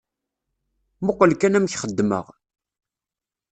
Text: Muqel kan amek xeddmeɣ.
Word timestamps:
Muqel 1.05 1.31
kan 1.35 1.57
amek 1.57 1.77
xeddmeɣ. 1.81 2.25